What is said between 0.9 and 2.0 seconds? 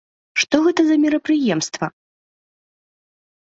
мерапрыемства?